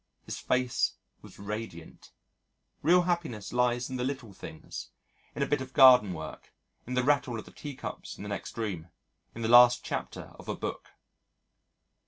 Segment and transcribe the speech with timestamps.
[0.25, 2.11] His face was radiant!
[2.81, 4.89] Real happiness lies in the little things,
[5.35, 6.51] in a bit of garden work,
[6.87, 8.89] in the rattle of the teacups in the next room,
[9.35, 10.89] in the last chapter of a book.